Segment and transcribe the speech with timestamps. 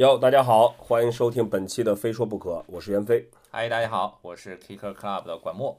[0.00, 3.28] 哟，大家好，欢迎收听本期的《非说不可》，我是袁飞。
[3.50, 5.78] 嗨，大家好，我是 Kicker Club 的管墨。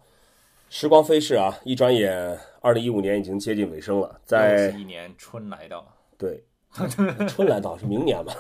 [0.70, 4.22] 时光飞逝啊，一转眼，二零一五年已经接近尾声了。
[4.24, 6.44] 在一年春来到，对，
[7.28, 8.32] 春来到是明年嘛？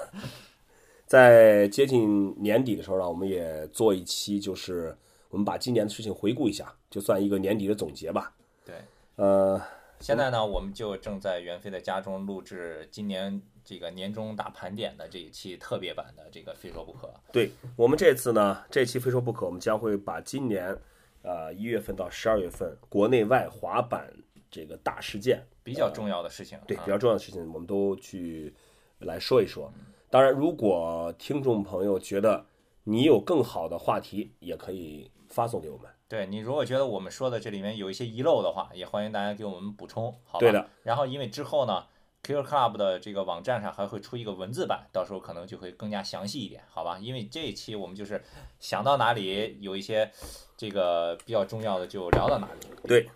[1.07, 4.95] 在接近年底的时候呢，我们也做一期，就是
[5.29, 8.31] 我们把今年的事情回顾一下，就算一个年底的总结吧。
[8.63, 8.75] 对，
[9.15, 9.59] 呃，
[9.99, 13.41] 现在呢，我们就正在袁飞的家中录制今年。
[13.71, 20.77] 这个年终大盘点的这一期特别版的这个非说不可，对我们这次呢，这期非说不可，我们将会把今年，
[21.21, 24.13] 呃一月份到十二月份国内外滑板
[24.49, 28.53] 这个大事件比较重要的事情，对比较重要的事情，我们都去
[28.99, 29.71] 来说一说。
[30.09, 32.45] 当然，如果听众朋友觉得
[32.83, 35.89] 你有更好的话题，也可以发送给我们。
[36.09, 40.39] 对你如果觉得我们说的这里面有一些遗漏的话，也欢迎大家给我们补充，好吧？
[40.41, 40.67] 对的。
[40.83, 41.85] 然后因为之后呢。
[42.23, 46.99] Q Club 的这个网站上还会出一个文字版，到时候可能就会更加详细一点，好吧？
[46.99, 48.21] 因为这一期我们就是
[48.59, 50.11] 想到哪里有一些
[50.55, 52.67] 这个比较重要的就聊到哪里。
[52.87, 53.09] 对，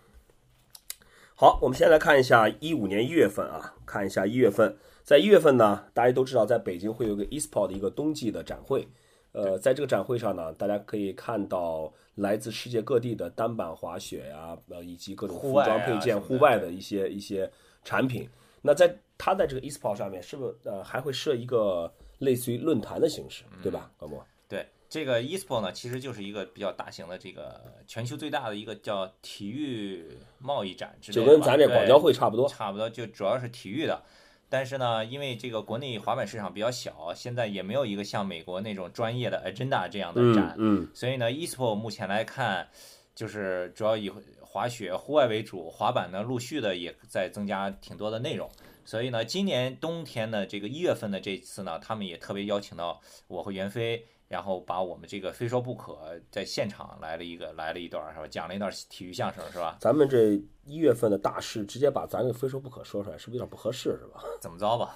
[1.36, 8.88] 好，我们先来看一下一五年一月份啊，看一下一月份，在一月份呢，大家都知道在北京会有个 eSport 的一个冬季的展会，
[9.34, 17.52] 呃，在这个展会上呢，大家可以看到来自世界各地的单板滑雪呀，呃，以及各种服装配件、户外的一些一些
[17.84, 18.28] 产品。
[18.66, 24.26] 那在它在这个 eSport 上面，是不是呃还会设一个类似于论坛的形式，对吧，高博？
[24.50, 34.02] 对，这个 eSport 呢，其实就是一个比较大型的这个全球最大的一个叫体育贸易展之类的，就跟咱这广交会差不多，差不多就主要是体育的。
[34.50, 42.68] 但是呢，因为这个国内滑板市场比较小，现在也没有一个像美国那种专业的 agenda 这样的展，嗯，所以呢，eSport 目前来看，
[43.14, 44.12] 就是主要以。
[44.56, 48.50] 滑雪户外为主，滑板呢陆续的也在增加挺多的内容，
[48.86, 55.98] 所以呢，今年冬天呢这个一月份的这次呢，他们也特别邀请到我和袁飞，然后把我们这个非说不可
[56.32, 58.26] 在现场来了一个来了一段是吧？
[58.30, 59.76] 讲了一段体育相声是吧？
[59.82, 64.24] 咱们这一月份的大事直接把咱这非说不可说出来，是不是有点不合适是吧？
[64.40, 64.96] 怎么着吧？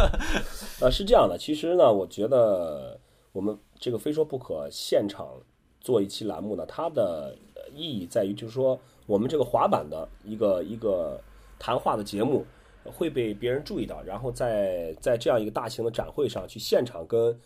[0.80, 2.98] 呃，是这样的，其实呢，我觉得
[3.32, 5.38] 我们这个非说不可现场
[5.78, 7.36] 做一期栏目呢，它的。
[7.74, 11.20] 意义在于，就是说，我们这个滑板的一个一个
[11.58, 12.44] 谈话的节目
[12.84, 17.38] 会被别人注意到，然后在在这样一个大型的展会上去现场跟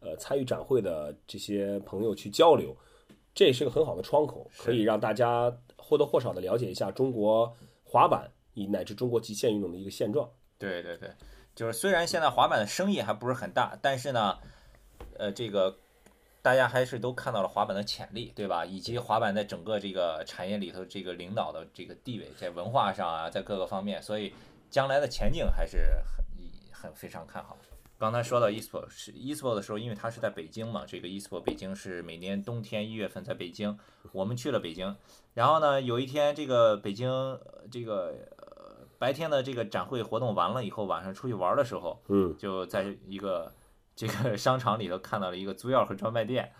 [0.00, 2.76] 呃参与展会的这些朋友去交流，
[3.34, 7.54] 这也是个很好的窗口，可以让大家或多或少的了解一下中国
[7.84, 10.28] 滑板以乃至中国极限运动的一个现状。
[10.58, 11.10] 对对对，
[11.54, 14.38] 就是虽然现在滑板的生意还不是很大，但是呢，
[15.18, 15.76] 呃，这个。
[16.42, 18.64] 大家还是都看到了滑板的潜力，对吧？
[18.64, 24.32] 以及滑板在整个这个产业里头这个领导的这个地位，在文化上啊，在各个方面，所以
[24.70, 26.24] 将来的前景还是很
[26.72, 27.58] 很非常看好。
[27.98, 33.78] 刚才说到 eSport 是 eSport 的时候，因为它是在北京嘛，这个 eSport 北京是每年冬天一月份在北京，
[34.12, 34.96] 我们去了北京，
[35.34, 37.38] 然后呢，有一天这个北京
[37.70, 38.14] 这个
[38.98, 43.52] 白天的这个展会活动完了以后，晚上出去玩的时候，嗯，就在一个。
[44.00, 46.50] 这个商场里头看到了一个租钥匙专卖店，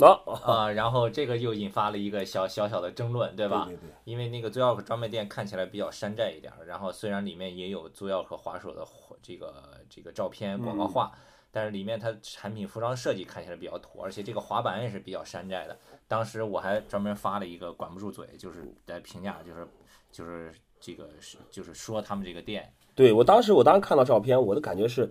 [0.00, 3.64] 啊啊，然后这个又引发了一个小小小的争论，对吧？
[3.66, 3.90] 对对。
[4.02, 8.84] 因为那个租钥匙专卖店看起来比较山寨一点，然后虽然里面也有租钥匙滑手的
[9.22, 11.12] 这个这个照片广告画，
[11.52, 15.78] 但是里面它产品服装设计看起来比较土，而且这个滑板也是比较山寨的。
[16.08, 19.64] 当时我还专门发了一个管不住嘴，就是在评价，就是
[20.10, 22.68] 就是这个是就是说他们这个店。
[22.96, 25.08] 对我当时我当时看到照片，我的感觉是。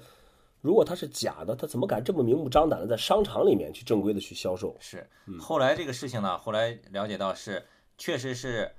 [0.68, 4.76] 如果它是假的，他怎么敢这么明目张胆的在商场里面去正规的去销售？
[4.82, 7.66] 是，后来这个事情呢，后来了解到是，
[7.98, 8.70] 确实是，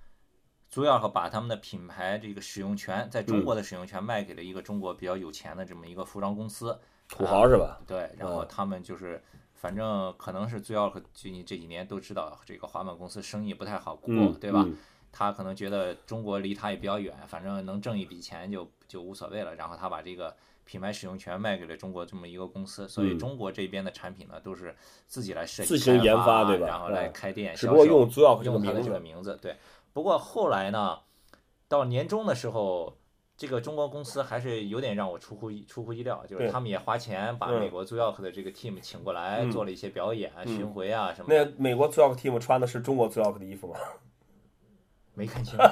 [0.69, 6.79] 租药和把他们的品牌这个使用权，在中国的使用权卖给了一个中国比较有钱的这么一个服装公司，
[7.09, 7.81] 土豪是吧？
[7.87, 9.19] 对，然后他们就是，
[9.55, 14.69] 反正可能是租钥匙最近这几年都知道这个滑板公司生意不太好过，对吧？
[15.11, 20.37] 他可能觉得中国离他也比较远，反正能挣一笔钱就就无所谓了，然后他把这个。
[20.69, 24.77] 品牌使用权卖给了中国这么一个公司，所以中国这边的产品呢都是
[25.07, 26.67] 自己来设计、自行研发，对吧？
[26.67, 29.39] 然后来开店，只不过用主要用它的这个名字。
[29.41, 29.57] 对，
[29.95, 30.99] 不过后来呢，
[31.69, 32.99] 到年终的时候，
[33.39, 41.35] 这个中国公司还是有点让我出乎出乎意料，就是他们也花钱把美国 Zuok 的这个 team 请过来，做了一些表演、巡回啊什么。
[41.35, 43.79] 那美国 Zuok team 穿的是中国 Zuok 的衣服吗？
[45.15, 45.59] 没看清，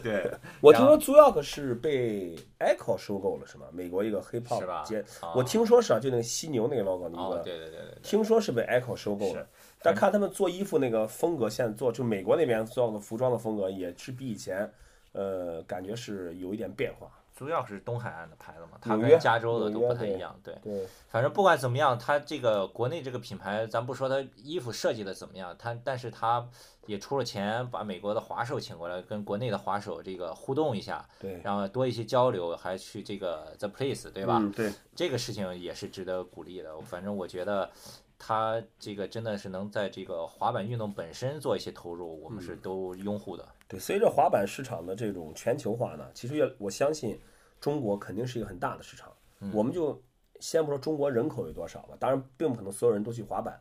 [0.00, 0.30] 对，
[0.66, 3.66] 我听说 Zuok 是被 Echo 收购了，是吗？
[3.70, 9.46] 美国一个 Hip Hop 街，我听说是啊，就那个犀牛那个 logo 那个，对对对对，听说是被 Echo 收购了。
[9.80, 14.68] 但看他们做衣服那个风格，现在做就美国那边 Zuok 的服装的风格也是比以前，
[15.12, 17.08] 呃，感觉是有一点变化。
[17.36, 20.54] 主要是东海岸的牌子嘛，它跟加州的都不太一样，对。
[20.64, 26.48] 对，反正不管怎么样，它这个国内这个品牌，咱不说它衣服设计的怎么样，它但是它
[26.86, 34.38] 也出了钱，把美国的滑手请过来，跟国内的滑手这个互动一下，对，然后多一些交流，还去这个 The Place，对吧？
[34.40, 36.80] 嗯，对，这个事情也是值得鼓励的。
[36.80, 37.70] 反正我觉得
[38.18, 43.46] 他这个真的是能在这个滑板运动本身做一些投入，我们是都拥护的。
[43.68, 47.20] 对，随着滑板市场的这种全球化呢，其实也我相信
[47.60, 49.12] 中国肯定是一个很大的市场。
[49.52, 50.02] 我们就
[50.40, 53.60] 先不说中国人口有多少吧，当然并不可能所有人都去滑板，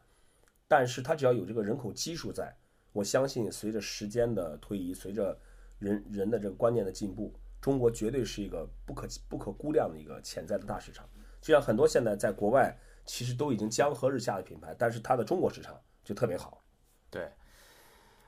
[0.68, 2.56] 但是他只要有这个人口基数在，
[2.96, 5.38] 我相信随着时间的推移，随着
[5.80, 11.06] 人人的这个观念的进步，中国绝对是一个不可不可估量的一个潜在的大市场。
[11.42, 16.64] 就像很多现在在国外其实都已经江河日下的品牌，但是它的中国市场就特别好。
[17.10, 17.30] 对，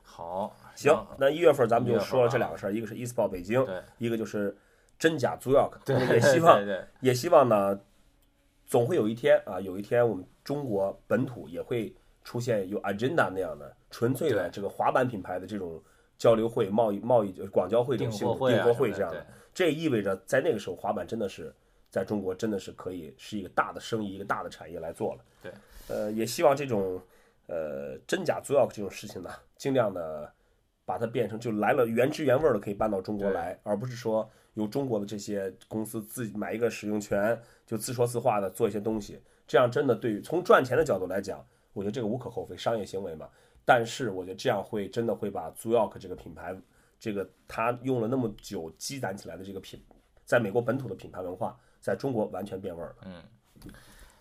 [0.03, 4.57] 好，行，那一月份咱们就说了啊这两个事儿，一个是 eSport 北京，对一个就是
[4.99, 6.61] 真假 Zoyok 对，也希望
[6.99, 7.79] 也希望呢，
[8.65, 15.81] 总会有一天啊，有一天我们中国本土也会出现有 Agenda 那样的纯粹的这个滑板品牌的这种
[16.17, 21.53] 交流会、贸易贸易广交会这种性质订货会这样的，这意味着在那个时候滑板真的是
[21.89, 25.21] 在中国真的是可以是一个大的生意、一个大的产业来做了。
[25.41, 25.51] 对，
[25.87, 27.01] 呃，也希望这种
[27.47, 30.31] 呃真假 o k 这种事情呢，尽量的
[30.85, 43.29] 把它变成就来了原汁原味儿的可以搬到中国来，而不是说由中国的这些公司自己买一个使用权就自说自话的做一些东西，这样真的对于从赚钱的角度来讲，我觉得这个无可厚非，商业行为嘛。
[43.67, 46.55] 但是我觉得这样会真的会把 z u y o k 这个品牌，
[46.97, 49.83] 这个他用了那么久积攒起来的这个品，
[50.23, 53.23] 在美国本土的品牌文化，在中国完全变味儿了。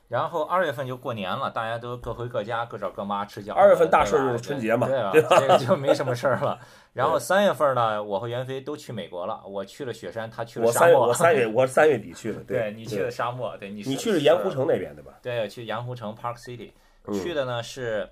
[0.08, 3.50] 然后二月份就过年了，大家都各回各家，各找各妈吃饺子。
[3.52, 5.12] 二月份大事就是春节嘛对吧？
[5.12, 6.58] 对这个就没什么事儿了。
[6.92, 11.06] 然后三月份呢，我和袁飞都去美国了，我去了雪山，他去了沙漠。
[11.06, 15.12] 我三月我三月我三月底去的，对你去对了沙漠，对你你去了盐湖，城那边对吧？
[15.22, 16.72] 对，去盐湖城 Park City，
[17.04, 18.08] 嗯去的呢是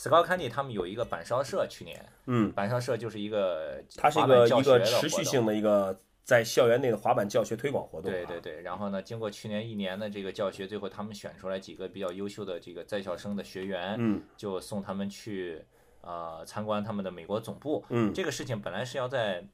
[0.00, 8.14] Scott Candy 他们有一个板烧社，去年嗯，板烧社就是一个它是一个一个持续性的一个在校园内的滑板教学推广活动、啊。
[8.14, 14.22] 对对对，然后呢，经过去年一年的这个教学，最后他们选出来几个比较优秀的这个在校生的学员，嗯。
[14.38, 15.62] 就送他们去
[16.00, 17.84] 呃参观他们的美国总部。
[17.90, 18.10] 嗯。
[18.14, 19.44] 这个事情本来是要在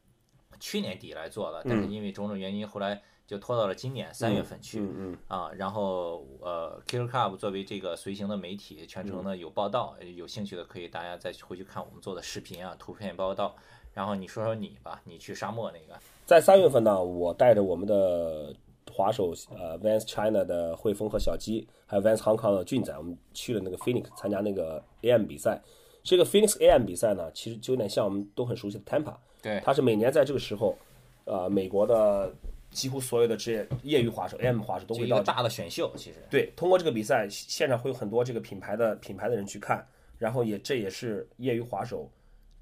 [0.60, 4.80] 去年底来做的，但是因为种种原因，后来就拖到了今年三月份去。
[4.80, 13.54] 嗯嗯啊，然后呃，Killer Club 作为这个随行的媒体，全程呢嗯有报道，有兴趣的可以大家再回去看我们做的视频啊、图片报道。
[13.92, 18.54] 然后你说说你吧，你去沙漠那个，在三月份呢，我带着我们的
[18.92, 25.62] 滑手呃 Vans China 的汇丰和小鸡，还有 Vans Hong Kong 的俊仔，我们去了那个 Phoenix 参加那个 AM 比赛。
[26.02, 30.76] 这个 Phoenix AM 比赛呢，其实就有点像我们都很熟悉的 Tampa，对它是每年在这个时候，
[31.24, 32.32] 呃，美国的
[32.76, 39.82] 几乎所有的职业业余滑手 AM 滑手都会到大的选秀，其实对，通过这个比赛，现场会有很多这个品牌的品牌的人去看，
[40.18, 42.10] 然后也这也是业余滑手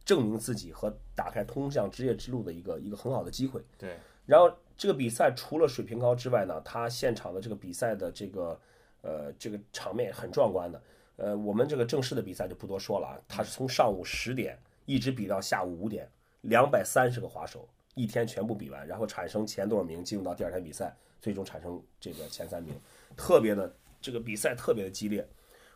[0.04, 3.60] 证明自己和打开通向职业之路的一个一个很好的机会。
[3.76, 8.60] 对然后这个比赛除了水平高之外呢，它现场的这个比赛的这个
[9.02, 10.80] 呃这个场面很壮观的。
[11.16, 14.56] 呃，我们这个正式的比赛就不多说了啊，它是从上午十点
[14.86, 16.08] 一直比到下午五点，
[16.42, 22.74] 两百三十个滑手一天全部比完，然后产生前多少名进入到第二天比赛，最终产生这个前三名，
[23.16, 25.26] 特别的这个比赛特别的激烈。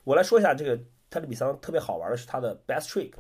[0.05, 0.79] 我来说一下这个
[1.11, 3.13] 他的比赛特别好玩的是它的 best trick。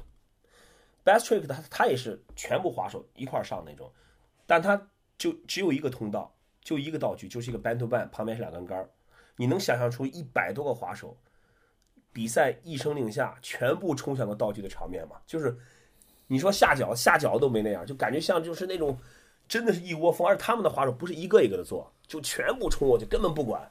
[1.05, 3.91] best trick 它它也是全部滑手一块上那种，
[4.47, 8.89] 但它就只有一个通道，就一个道具，就是一个 band to band，旁边是两根杆。
[9.37, 11.17] 你能想象出一百多个滑手，
[12.13, 15.21] 比赛一声令下，全部冲向了道具的场面吗？
[15.27, 15.57] 就是
[16.29, 18.97] 你说下脚下脚都没那样，就感觉像就是那种
[19.49, 23.69] 真的是一窝蜂，而他们的滑手不是一个一个的做，就全部冲过去，根本不管，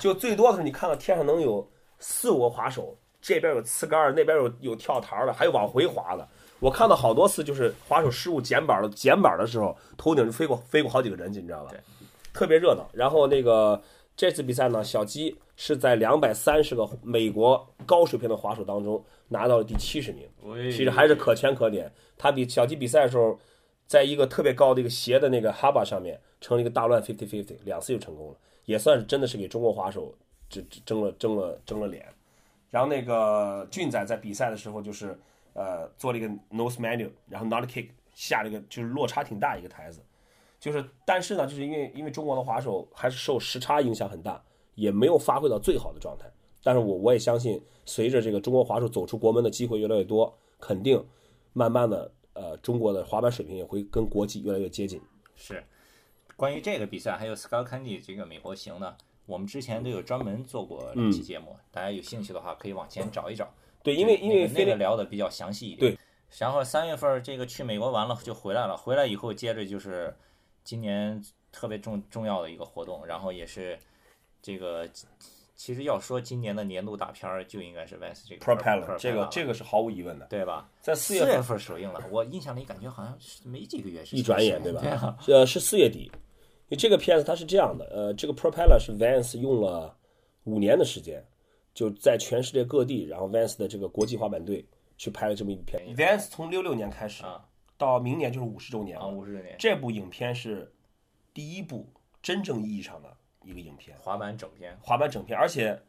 [0.00, 1.64] 就最多的是你看到天上能有
[1.98, 6.26] 四五个滑手，这边有呲杆儿，那边有有跳台儿的，还有往回滑的。
[6.60, 11.70] 我看到好多次，就是滑手失误捡板了捡板的时候，头顶就飞过飞过好几个人去，你知道吧？
[11.70, 11.78] 对，
[12.32, 12.88] 特别热闹。
[12.92, 13.80] 然后那个
[14.16, 20.28] 这次比赛呢，小鸡是在两百三十个美国高水平的滑手当中拿到了第七十名，
[20.70, 21.92] 其实还是可圈可点。
[22.16, 23.38] 他比小鸡比赛的时候，
[23.86, 30.14] 在一个特别高的一个斜的那个哈巴上面成了一个大乱 fifty fifty，两次就成功了，也算是真的是给中国滑手
[30.48, 32.06] 争争了争了争了脸。
[32.70, 35.18] 然后那个俊仔在比赛的时候就是
[35.54, 40.02] 呃做了一个 nose manual，然后 not kick 下了一个就是落差挺大一个台子，
[40.60, 44.42] 就是但是呢，就是因为因为中国的滑手还是受时差影响很大，
[44.74, 46.26] 也没有发挥到最好的状态。
[46.62, 51.02] 但是我我也相信，随着这个中国滑手走出国门的机会越来越多，肯定
[51.54, 55.00] 慢慢的呃中国的滑板水平也会跟国际越来越接近。
[55.34, 55.64] 是
[56.36, 63.48] 关于这个比赛，还有 Skull Candy 这个美国行呢，我们之前都有专门做过嗯两期节目，大家有兴趣的话可以往前找一找。
[63.82, 65.92] 对，因为因为那个那个聊的比较详细一点。
[65.92, 65.98] 对。
[66.38, 70.14] 然后三月份儿这个去美国完了就回来了，回来以后接着就是
[70.62, 73.78] 今年特别重重要的一个活动，然后也是
[74.42, 74.86] 这个
[75.58, 80.70] 其实要说今年的年度大片儿就应该是 Vans 这个 propeller 这个这个是毫无疑问的，对吧？
[80.80, 84.80] 在四月份首映了，我印象里感觉好像是没几个月是一转眼对吧？
[84.80, 86.04] 对啊，呃，是四月底。
[86.04, 89.96] 因为这个片子它是这样的，呃，这个 Propeller 是 Vans 用了
[90.44, 91.26] 五年的时间，
[91.74, 94.64] 就在全世界各地，然后 Vans 的这个国际滑板队
[94.96, 95.82] 去拍了这么一部片。
[95.96, 97.44] Vans 从六六年开始啊
[97.76, 99.08] 到明年就是五十周年啊，了。
[99.08, 100.72] 五十周年这部影片是
[101.34, 103.16] 第一部真正意义上的
[103.48, 105.80] 一个影片，滑板整片，滑板整片，而且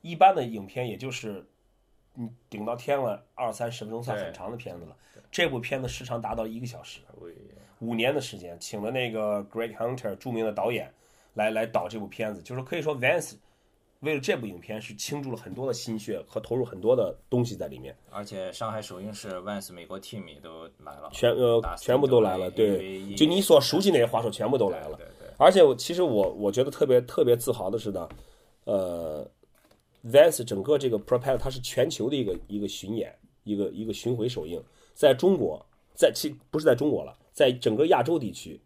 [0.00, 1.46] 一般的影片也就是
[2.14, 4.96] 你顶到天了二三十分钟算很长的片子了。
[5.30, 7.00] 这部片子时长达到一个小时。
[7.80, 10.92] 五年的时间，请了那个 Greg Hunter 著名的导演
[11.34, 13.34] 来来导这部片子，就是可以说 Vance
[14.00, 24.96] 为了这部影片是倾注了很多的心血和投入很多的东西在里面，而且上海首映式 Vans 美国 team 也都来了，全呃全部都来了，对，就你所熟悉那些滑手全部都来了。
[24.96, 28.08] 对对对，而且我其实我我觉得特别特别自豪的是呢，
[28.64, 29.28] 呃
[30.04, 34.62] ，Vans 整个这个 Propel 它是全球的一个一个巡演，一个一个巡回首映，
[34.94, 38.60] 在中国，在其不是在中国了，在整个亚洲地区，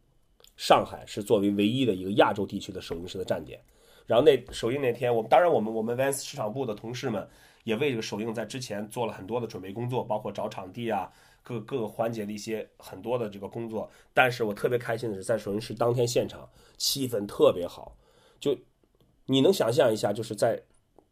[0.55, 3.59] 上海是作为唯一的一个亚洲地区的首映式的站点。
[4.05, 7.27] 然后那首映那天，我们当然我们我们 Vans 市场部的同事们
[7.65, 11.11] 也为这个首映在之前做了很多的准备工作，包括找场地啊，
[11.47, 13.89] 各各个环节的一些很多的这个工作。
[14.13, 17.97] 但是我特别开心的是，在首映式当天现场气氛特别好，
[18.41, 18.57] 就
[19.27, 20.61] 你能想象一下，就是在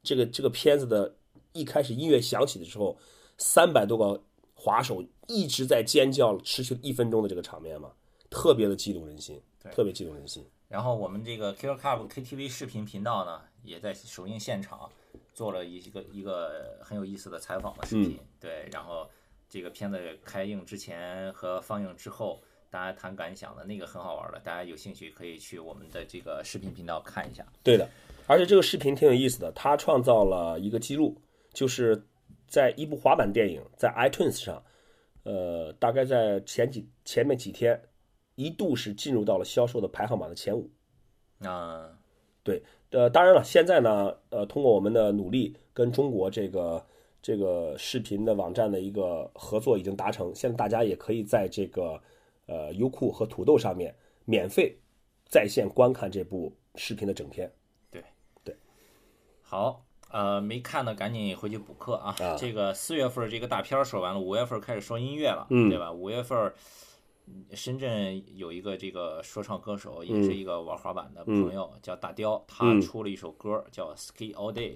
[0.03, 1.15] 这个这个片子的
[1.53, 2.99] 一开始音乐响起的时候，
[3.39, 4.21] 三百多个
[4.55, 7.93] 滑手一直在尖叫，持续一分钟的这个场面嘛，
[8.29, 9.41] 特别的激动人心，
[9.73, 10.45] 特别激动人心。
[10.67, 14.91] 然后我们这个 Killer Club KTV 视频频道呢，也在首映现场
[15.33, 18.19] 做了一个一个很有意思的采访的视频。
[18.41, 19.09] 对，然后
[19.55, 27.47] 这个片子开映之前和放映之后，大家谈感想的那个很好玩的，大家有兴趣可以去我们的这个视频频道看一下。
[27.63, 27.89] 对的，
[28.27, 31.17] 而且这个视频挺有意思的，它创造了一个记录，
[31.53, 32.05] 就是
[32.49, 34.61] 在一部滑板电影在 iTunes 上，
[35.23, 37.81] 呃，大概在前几前面几天，
[38.35, 40.69] 一度是进入到了销售的排行榜的前五。
[41.47, 41.97] 啊，
[42.43, 46.85] 对、呃，当然了，现在呢，呃，通过我们的努力，跟中国这个
[47.25, 51.99] 这个视频的网站的一个合作已经达成，现在大家也可以在这个
[52.45, 54.77] 呃优酷和土豆上面免费
[55.27, 57.51] 在线观看这部视频的整片。
[57.91, 58.05] 对
[58.45, 58.55] 对
[59.41, 62.15] 好，呃，没看的赶紧回去补课啊。
[62.21, 65.91] 啊这个四月份这个大片儿说完了，五月份开始说音乐了，嗯对吧？
[65.91, 66.53] 五月份
[67.55, 74.73] 深圳有一个这个说唱歌手，也是一个玩滑板的朋友，叫大雕，他嗯出了一首歌叫《Ski All Day》。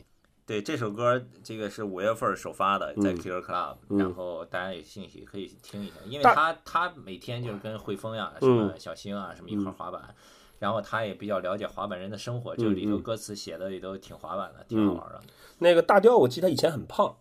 [0.49, 10.15] 对这首歌，这个是五月份首发的，在 Killer Club，、然后大家有兴趣可以听一下，因为他他每天就是跟汇丰呀、什嗯么小星啊什么一块滑板，
[10.59, 15.21] 然后他也比较了解滑板人的生活，就里嗯头歌词写的也都挺滑板的，挺好玩的，
[15.59, 17.15] 那个大雕，我记得他以前很胖，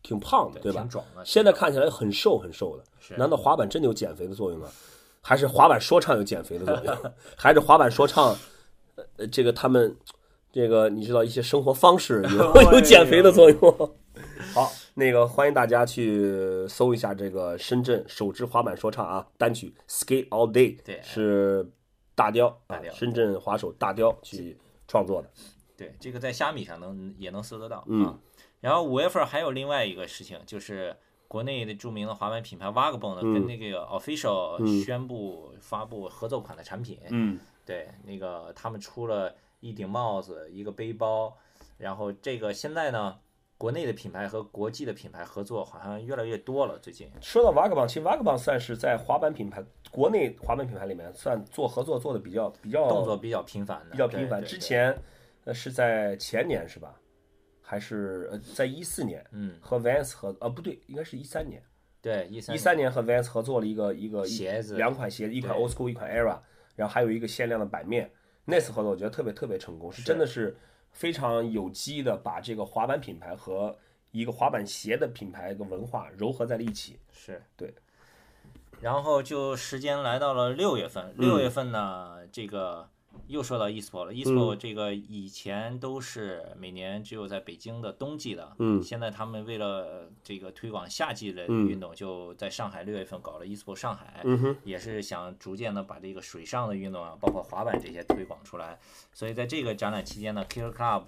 [0.00, 0.88] 挺胖的，对吧挺？
[0.88, 1.24] 壮的。
[1.24, 4.68] 现在看起来很瘦很瘦的，是难道滑板真的有减肥的作用吗？
[5.20, 7.12] 还是滑板说唱有减肥的作用？
[7.36, 8.36] 还是滑板说唱，
[9.16, 9.96] 呃，这个他们
[10.52, 13.94] 这个你知道一些生活方式 有有减肥的作用？
[14.54, 21.66] 好，那个欢迎大家去搜一下这个深圳首支滑板说唱啊单曲《Skate All Day》，对是
[22.14, 25.30] 大雕啊大雕深圳滑手大雕去创作的。
[25.74, 28.18] 对，这个在虾米上能也能搜得到嗯啊。
[28.60, 30.94] 然后五月份还有另外一个事情，就是
[31.26, 36.98] 国内的著名的滑板品牌 Vagabond 呢，嗯跟那个 Official 嗯宣布发布合作款的产品。
[37.08, 41.32] 嗯对，那个他们出了一顶帽子，一个背包，
[41.78, 43.16] 然后这个现在呢，
[43.56, 47.08] 国内的品牌和国际的品牌合作好像越来越多了，最近。
[47.20, 54.44] 说到 Vagabond，其实 Vagabond 算是在滑板品牌国内滑板品牌里面算做合作做的比较比较动作比较频繁的，比较频繁。
[54.44, 55.00] 之前
[55.44, 56.98] 呃是在前年是吧？
[57.60, 61.62] 还是呃在一四年嗯，和 Vans 合呃不对，应该是一三年，
[62.00, 66.40] 对一三一三年和 Vans 合作了一个一个鞋子两款鞋子，一款 Old School，一款 Era，
[66.74, 68.10] 然后还有一个限量的版面。
[68.44, 70.56] 那次合作我觉得特别特别成功，是真的是
[70.90, 73.76] 非常有机的把这个滑板品牌和
[74.10, 76.98] 一个滑板鞋的品牌的文化糅合在了一起。
[77.12, 77.74] 是对。
[78.80, 82.88] 然后就时间来到了六月份，六月份呢，这个
[83.32, 88.82] 又说到 eSport 了，eSport 这个以前都是每年只有在北京的冬季的，嗯。
[88.82, 91.66] 现在他们为了这个推广夏季的嗯。
[91.66, 94.22] 运动，就在上海六月份搞了 eSport 上海，
[94.64, 98.78] 也是想逐渐的把这个水上的运动啊，包括滑板这些推广出来。
[99.12, 101.04] 所以在这个展览期间呢，Killer Club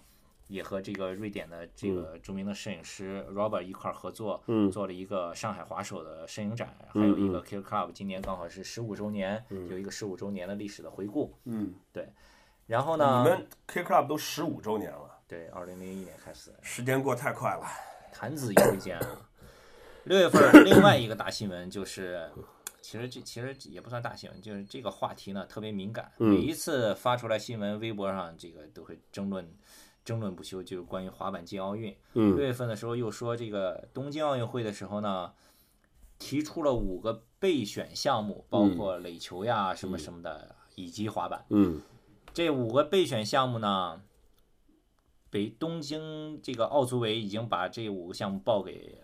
[0.47, 11.35] 也和这个瑞典的这个著名的摄影师 Robert 一块儿合作，嗯做了一个上海滑手的摄影展，还有一个 Killer Club 今年刚好是十五周年，有一个十五周年的历史的回顾。
[11.45, 12.09] 嗯，对
[12.67, 17.67] 然后呢你呢，们 K Club 都十五周年了，对，二零零一年开始，时间过太快了。
[18.13, 19.29] 弹指一挥间啊。
[20.05, 22.31] 六月份另外一个大新闻就是，
[22.81, 29.47] 其实这其实也不算大新闻，就是这个话题呢特别敏感，每一次发出来新闻，微博上这个都会争论。
[30.05, 31.97] 争论不休，就是关于滑板进奥运。
[32.13, 35.33] 嗯六月份的时候又说这个东京奥运会的时候呢，
[36.19, 41.45] 提出了五个备选项目，包括垒球呀、什么什么的，以及滑板。
[41.51, 41.81] 嗯
[42.33, 44.03] 这五个备选项目呢，
[45.31, 48.99] 北东京这个奥组委已经把这五个项目报给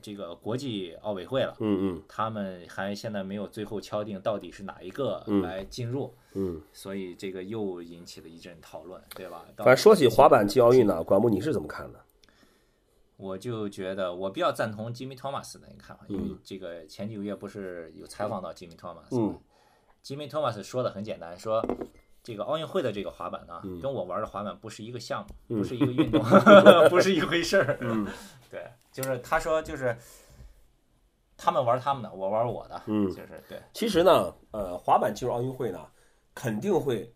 [0.00, 6.62] 这个国际奥委会了，嗯嗯他们还现在没有最后敲定到底是哪一个来进入，嗯嗯。
[6.72, 9.44] 所以这个又引起了一阵讨论，对吧？
[9.56, 12.00] 反正说起滑板进奥运呢，管木你是怎么看的？
[13.16, 19.16] 我就觉得我比较赞同吉米·托马斯的一个看法，因为这个前几个月不是有采访到吉米·托马斯？
[20.02, 21.64] 吉米·托马斯说的很简单，说
[22.22, 26.22] 这个奥运会的这个滑板呢，跟我玩的滑板不是一个项目，不是一个运动，
[26.90, 27.78] 不是一回事儿。
[27.80, 28.06] 嗯，
[28.50, 29.94] 对，就是他说就是
[31.36, 35.86] 他们玩他们的，我玩我的，嗯就是对，其实呢，呃，滑板进入奥运会呢，
[36.34, 37.14] 肯定会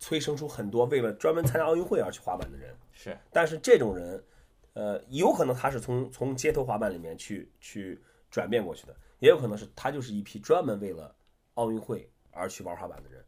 [0.00, 2.76] 催生出很多为了专门参加奥运会而去滑板的人。
[2.90, 4.24] 是但是这种人，
[4.72, 11.14] 呃，有可能他是从从街头滑板里面去去转变过去的，也有可能是他就是一批专门为了
[11.54, 13.24] 奥运会而去玩滑板的人。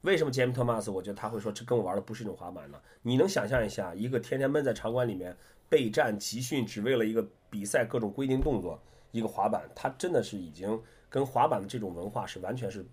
[0.00, 2.80] 为什么杰米·托马斯我觉得他会说这跟我玩的不是一种滑板呢？
[3.02, 5.36] 你能想象一下，一个天天闷在场馆里面
[5.68, 8.80] 备战集训，只为了一个比赛各种规定动作，
[9.10, 12.84] 一个滑板，它真的是已经跟滑板的这种文化是完全是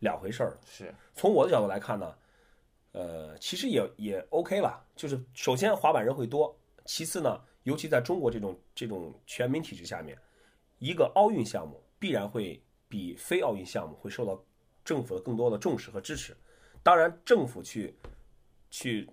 [0.00, 0.60] 两回事儿了。
[0.64, 2.14] 是，从我的角度来看呢，
[2.92, 4.84] 呃，其实也也 OK 了。
[4.94, 10.18] 就是首先滑板人会多，其次呢，尤其在中国这种这种全民体制下面，
[10.78, 14.42] 一个奥运项目必然会比非奥运项目会受到
[14.84, 16.36] 政府的更多的重视和支持。
[16.82, 17.94] 当然，政府去
[18.70, 19.08] 去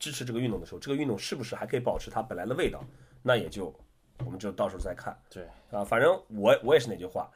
[0.00, 2.82] 支持这个运动的时候，这个运动是不是还可以保持它本来的味道，
[3.22, 3.72] 那也就
[4.24, 5.16] 我们就到时候再看。
[5.30, 7.30] 对，啊，反正我我也是那句话，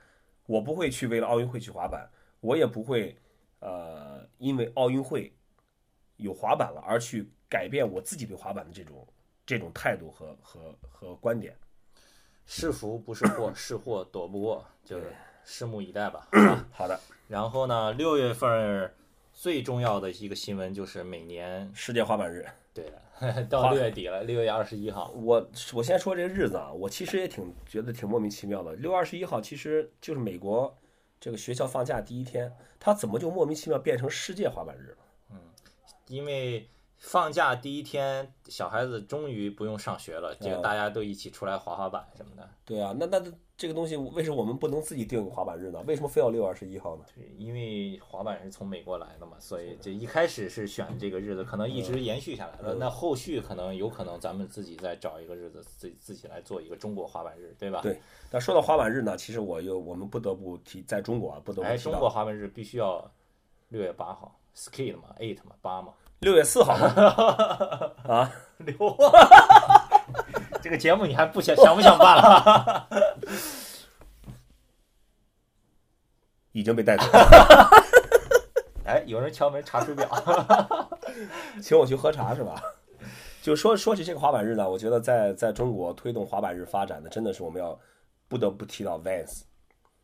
[0.46, 3.16] 我不会去为了奥运会去滑板，我也不会
[3.60, 5.32] 呃因为奥运会
[6.16, 9.06] 有滑板了而去改变我自己对滑板的这种
[9.46, 11.56] 这种态度和和和观点。
[12.46, 14.98] 是福不是祸，是祸躲不过，就
[15.46, 16.66] 拭目以待吧， 好吧。
[16.72, 18.94] 好的，然后呢，六月份儿
[19.34, 22.86] 最重要的一个新闻就是每年世界滑板日，对
[23.20, 28.72] 的， 到六月底了，六月二十一号，我我先说这个日子啊，我其实也挺觉得挺莫名其妙的。
[28.76, 30.74] 六月二十一号其实就是美国
[31.20, 34.98] 这个学校放假第一天，它怎么就莫名其妙变成世界滑板日了？
[35.32, 35.36] 嗯
[36.06, 36.68] 因为
[37.04, 42.48] 放假第一天，小孩子终于不用上学了，这个哦大家都一起出来滑滑板什么的。
[42.64, 43.22] 对啊，那那
[43.58, 45.84] 这个东西为什么我们不能自己定个滑板日呢？
[45.86, 47.04] 为什么非要六月二十一号呢？
[47.14, 52.74] 对，因为滑板是从美国来的嘛，所以这一开始是选这个日子，可能一直延续下来了。
[52.74, 57.82] 那后续可能有可能咱们自己再找一个日子，自己自己来做一个中国滑板日，对吧？
[57.82, 63.08] 对那说到滑板日呢，其实我又我们不得不提，在中国啊，不得不哎，提到中国滑板日必须要
[63.68, 65.92] 六月八号，skate 嘛，eight 嘛，八嘛，
[66.24, 66.72] 六月四号
[68.08, 68.74] 啊，六。
[70.62, 72.88] 这个节目你还不想想不想办了？
[76.52, 77.04] 已经被带走，
[78.86, 80.08] 哎，有人敲门查水表。
[81.60, 82.54] 请我去喝茶是吧？
[83.42, 87.78] 就说说起这个滑板日呢，我觉得在在中国推动滑板日发展的，真的是我们要
[88.28, 89.42] 不得不提到 Vans，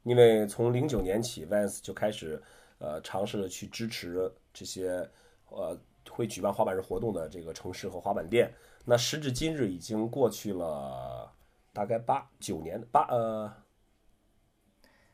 [0.02, 2.42] 因为从零九年起，Vans 就开始
[2.76, 5.08] 呃尝试着去支持这些
[5.48, 5.74] 呃
[6.08, 8.52] 会举办滑板日活动的这个城市和滑板店。
[8.84, 11.30] 那时至今日，已经过去了
[11.72, 13.52] 大概八九年八呃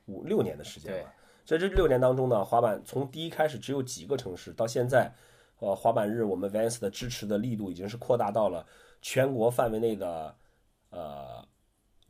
[0.06, 1.12] 五六年的时间对了。
[1.44, 5.12] 在这六年当中呢，滑板从第一开始只有几个城市，到现在，
[5.58, 8.66] 呃，滑板日我们 Vans 的支持的力度已经是扩大到了
[9.00, 10.36] 全国范围内的
[10.90, 11.46] 呃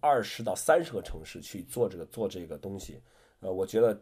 [0.00, 3.02] 二十到三十个城市去做这个做这个东西。
[3.40, 4.00] 呃，我觉得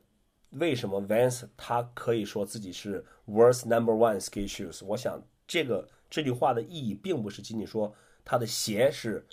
[0.54, 4.84] 为什么 Vans 他可以说自己是 World's Number One Ski Shoes？
[4.84, 9.26] 我想这个这句话的意义并不是仅仅说他的鞋是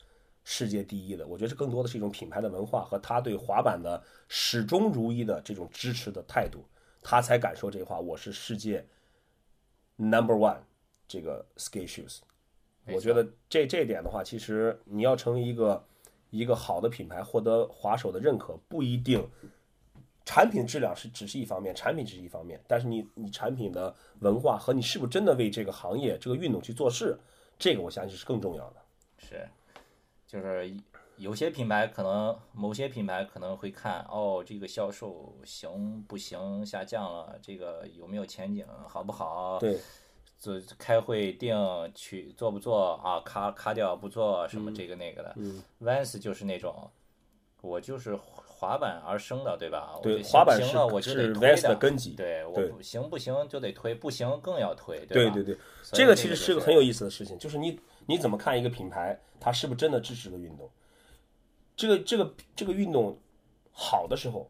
[0.44, 6.66] 世界第一的，我觉得这更多的是一种品牌的文化和他对滑板的始终如一的这种支持的态度，
[7.02, 8.00] 他才敢说这话。
[8.00, 8.86] 我是世界
[9.98, 10.58] number one
[11.08, 12.18] 这个 ski shoes。
[12.88, 15.86] 我觉得这这一点的话，其实你要成为一个
[16.32, 19.30] 一个好的品牌，获得滑手的认可，不一定
[20.34, 27.20] 产品质量是只是一方面，产品只是一方面，但是你你产品的文化和你是不是真的为这个行业这个运动去做事，
[27.60, 28.82] 这个我相信是更重要的。
[29.18, 29.46] 是，
[30.26, 30.74] 就是
[31.18, 39.60] 有些品牌可能某些品牌可能会看哦，这个销售行不行，下降了，这个有没有前景，好不好？
[39.60, 39.78] 对，
[40.40, 41.54] 做开会定
[41.94, 43.20] 去做不做啊？
[43.26, 45.34] 卡卡掉不做什么这个那个的。
[45.36, 46.90] 嗯 Vans 就是那种，
[47.60, 48.16] 我就是
[48.62, 49.94] 滑板而生的，对吧？
[49.98, 52.12] 我对，滑板是我就得是推 Vans 的根基。
[52.12, 55.06] 对，我不行不行就得推，不行更要推，吧？
[55.10, 55.58] 对对对，
[55.92, 60.70] 这个其实是个很有意思的事情，就是你你怎么看一个品牌，它是不是真的支持这个运动？
[61.76, 63.18] 这个这个这个运动
[63.72, 64.48] 好的时候，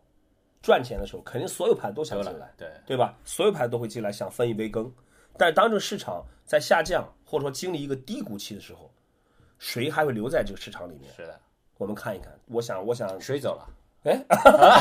[0.62, 3.17] 赚钱的时候，肯定所有牌都想进来，对对吧？
[3.24, 4.93] 所有牌都会进来想分一杯羹。
[5.38, 8.91] 但是当这个市场在下降，或者说经历一个低谷期的时候，
[9.58, 11.10] 谁还会留在这个市场里面？
[11.15, 11.39] 是的，
[11.78, 12.38] 我们看一看。
[12.47, 13.65] 我想，我想，谁走了？
[14.04, 14.26] 哎，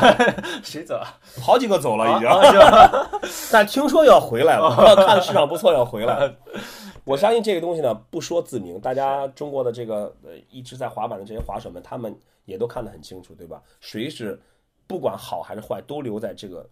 [0.64, 1.18] 谁走啊？
[1.42, 3.11] 好几个走了已经，啊是吧？
[3.52, 6.35] 但听说要回来了，看市场不错要回来。
[7.04, 13.61] 我相信这个东西呢，不说自明，大家中国的这个呃一直在滑板的这些滑手们，他们也都看得很清楚，对吧？
[13.80, 14.40] 谁是
[14.87, 16.66] 不管好还是坏，都留在这个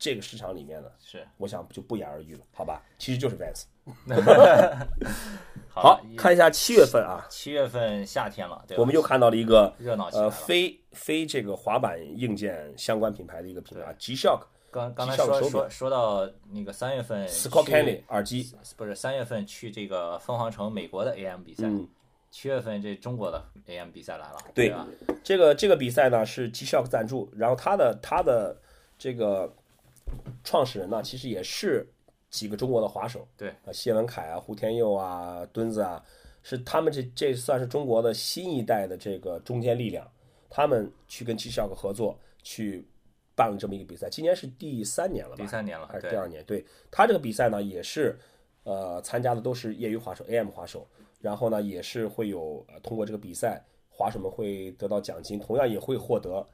[0.00, 2.82] 这个市场里面呢，是我想就不言而喻了，好吧？
[2.98, 3.64] 其实就是 Vans。
[5.68, 8.78] 好好，看一下七月份啊，七月份夏天了，对？
[8.78, 10.30] 我们又看到了一个呃热闹呃。
[10.30, 21.86] 非非这个滑板硬件相关品牌的一个品牌 G Shock 刚刚才说说说到那个三月份 Scott 去 Candy 耳机，不是三月份去这个凤凰城美国的 AM 比赛，嗯
[22.30, 24.86] 七月份这中国的 AM 比赛来了，对吧？
[25.24, 28.56] 这个这个比赛呢是 G Shock 赞助，然后他的他的
[28.96, 29.52] 这个
[30.42, 31.86] 创始人呢，其实也是
[32.30, 36.02] 几个中国的滑手，对啊，谢文凯啊、胡天佑啊、墩子啊，
[36.42, 40.10] 是他们这这算是中国的新一代的这个中坚力量，
[40.48, 42.86] 他们去跟 G Shock 合作去
[43.34, 45.42] 办了这么一个比赛，今年是第三年了吧？
[45.42, 46.44] 第三年了，还是第二年？
[46.44, 48.18] 对他这个比赛呢，也是
[48.64, 50.86] 呃参加的都是业余滑手 AM 滑手，
[51.20, 56.46] 然后呢也是会有呃通过这个比赛，滑手们会得到奖金，同样也会获得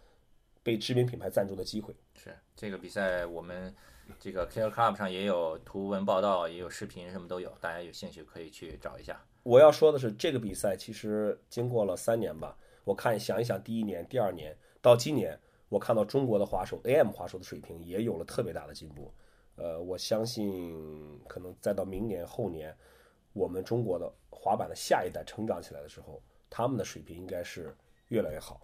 [0.66, 1.94] 被知名品牌赞助的机会。
[2.16, 3.72] 是这个比赛，我们
[4.18, 9.24] 这个 Killer Club 上也有图文报道，也有视频，什么都有，大家有兴趣可以去找一下。
[9.44, 19.14] 我要说的是，这个比赛其实经过了三年吧，我看想一想，第一年、第二年到今年，我看到中国的滑手 AM 滑手的水平也有了特别大的进步。
[19.54, 22.76] 呃，我相信可能再到明年后年，
[23.32, 27.72] 我们中国的滑板的下一代成长起来的时候，他们的水平应该是
[28.08, 28.60] 越来越好。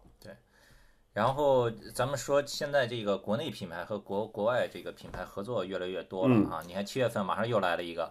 [1.12, 6.62] 然后咱们说，现在这个国内品牌和国国外这个品牌合作越来越多了啊！
[6.66, 8.10] 你看七月份马上又来了一个，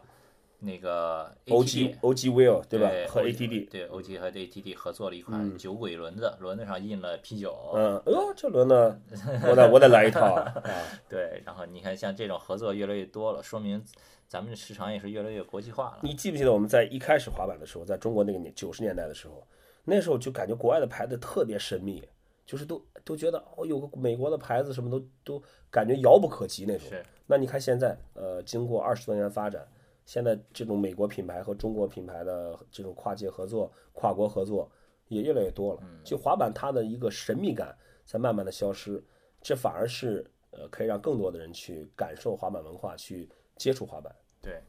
[0.60, 2.88] 那个 OG OG Will 对吧？
[2.90, 9.02] 对和 ATD，对 OG 和 ATD 合作了一款酒鬼轮子，轮子上印了啤酒，嗯，哎呦，这轮子，
[9.50, 10.54] 我得我得来一套啊！
[11.10, 13.84] 对，然后你看像这种合作越来越多了，说明
[14.28, 16.00] 咱们的市场也是越来越国际化了。
[16.04, 19.44] 你记不记得我们在一开始滑板的时候，在中国那个年九十年代的时候，
[19.86, 22.04] 那时候就感觉国外的牌子特别神秘，
[22.52, 26.90] 就是都都觉得哦，有个美国的牌子什么都都感觉遥不可及那种。
[26.90, 29.66] 是那你看现在，呃，经过二十多年发展，
[30.06, 34.70] 现在这种美国品牌和中国品牌的这种跨界合作、跨国合作
[35.08, 35.82] 也越来越多了。
[36.04, 37.74] 就滑板它的一个神秘感
[38.06, 39.02] 在慢慢的消失，
[39.42, 44.14] 这反而是呃可以让更多的人去感受滑板文化，去接触滑板。
[44.42, 44.62] 对，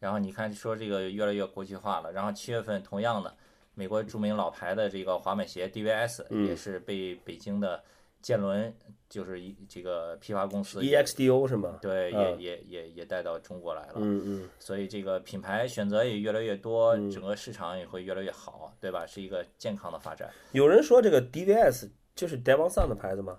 [0.00, 3.36] 然后你看说这个越来越国际化了，然后七月份同样的，
[3.74, 7.82] 美国著名老牌的这个滑板鞋 DVS 嗯也是被北京的
[8.20, 8.74] 建伦
[9.08, 11.78] 就是一这个批发公司 EXDO 是吗？
[11.80, 13.92] 对，也嗯也也也带到中国来了。
[13.96, 14.48] 嗯嗯。
[14.58, 19.06] 所以这个品牌选择也越来越多，整个市场也会越来越好，对吧？
[19.06, 20.28] 是一个健康的发展。
[20.52, 23.38] 有人说这个 DVS 就是 Devon Sun 的牌子吗？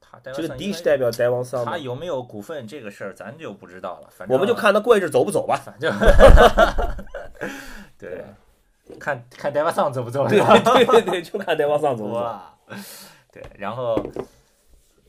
[0.00, 1.72] 它这个 D 是代表 Devon Sun 吗？
[1.72, 4.08] 它有没有股份这个事儿，咱就不知道了。
[4.10, 5.56] 反正我们就看他过一阵走不走吧。
[5.56, 5.94] 反正
[7.96, 8.24] 对，
[8.98, 10.58] 看看 d e v a s o n 走不走对吧？
[10.58, 12.20] 对对对，就看 Devon Sun 走不走。
[12.20, 12.54] 哇，
[13.32, 14.00] 对，然后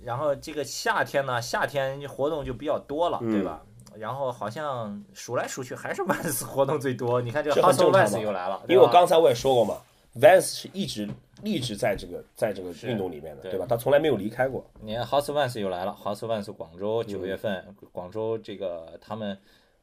[0.03, 3.61] 然后这个夏天呢，夏天活动就比较多了，嗯对吧？
[3.97, 7.21] 然后好像数来数去还是 Vans 活动最多。
[7.21, 9.77] 你看这个这很 Hustle 正常 Vans 嘛又来了，因为我刚才我也说过嘛
[10.19, 11.09] ，Vans 是一直
[11.43, 13.65] 一直在这个在这个运动里面的，对对吧？
[13.67, 14.63] 他从来没有离开过。
[14.81, 19.37] 你看 House Vans 又来了，House Vans 广州嗯九月份，广州这个他们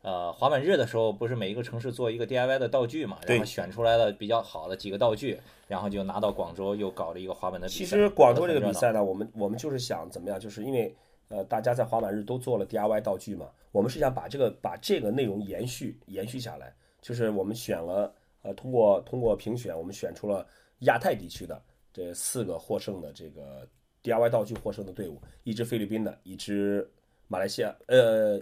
[0.06, 7.78] 呃滑板日的时候，不是每一个城市做一个 DIY 的道具嘛，然后选出来了比较好的几个道具，然后就拿到广州又搞了一个滑板的比赛。
[7.78, 10.94] 其实广州这个比赛呢，我们我们就是想怎么样，就是因为
[11.28, 20.46] 呃，大家在滑板日都做了 DIY 道具嘛，我们是想把这个把这个内容延续延续下来，就是我们选了呃，通过通过评选，我们选出了
[20.82, 21.60] 亚太地区的
[21.92, 23.66] 这四个获胜的这个
[24.04, 26.88] DIY 道具获胜的队伍，一支菲律宾的，一支
[27.26, 28.40] 马来西亚呃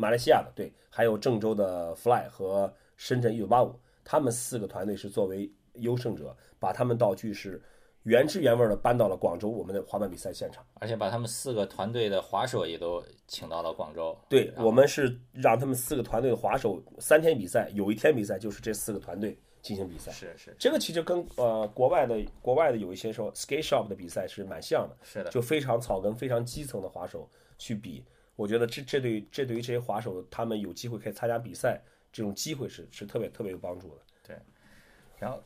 [0.00, 7.62] 马来西亚的对，还有郑州的 Fly 和深圳一九八五，他们四个团队是作为优胜者，把他们道具是
[8.04, 10.64] 原汁原味的搬到了广州我们的滑板比赛现场。
[10.74, 14.16] 而且把他们四个团队的滑手也都请到了广州。
[14.28, 20.10] 对我们是让他们四个团队的滑手三天比赛，有一天比赛就是这四个团队进行比赛。
[20.10, 28.02] 是是这个其实跟呃国外的国外的有一些说 skate shop 的比赛是蛮像的，是的，就非常草根、非常基层的滑手去比。
[28.36, 31.80] 我觉得这这对于这对于这些滑手，他们有机会可以参加比赛，
[32.12, 34.02] 这种机会是是特别特别有帮助的。
[34.26, 34.36] 对。
[35.18, 35.42] 然后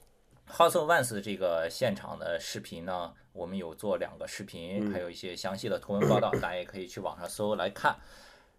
[0.49, 4.93] House of Vans 这个现场的视频呢，我们有做两个视频，嗯。
[4.93, 7.97] 还有一些详细的图文报道， 大家也可以去网上搜来看。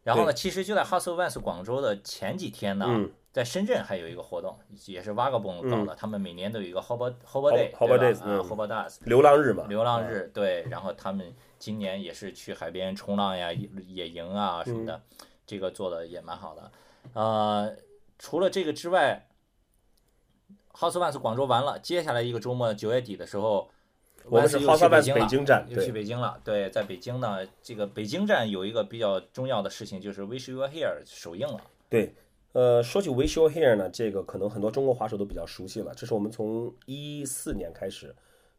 [0.03, 3.11] 然后呢，其实就在 House of Vans 广州的前几天呢，嗯。
[3.35, 8.25] 在深圳还有一个活动，也是 Vagabond 搞的，他们每年都有一个 Hobo Hobo Day，Hobo 对 Days，吧？
[8.27, 15.01] 啊嗯，Hobo Days，流浪日嘛，流浪日，对，然后他们今年也是去海边冲浪呀、野野营啊什么的，
[15.45, 16.71] 这个做的也蛮好的。
[17.13, 17.75] 呃，
[18.17, 19.27] 除了这个之外
[20.73, 23.69] ，House of Vans 广州完了，接下来一个周末九月底的时候，
[24.25, 25.21] 我们是又 House 去北 Vans 京了。
[25.21, 31.61] 北京站，又去，北京了，对，在北京呢，这个北京站有一个比较重要的事情，就是 Wish You Were Here 首映了。
[31.89, 32.15] 对，
[32.53, 35.93] 呃，说起 Wish You Were Here 呢，这个可能很多中国滑手都比较熟悉了。
[35.95, 38.15] 这是我们从一四年开始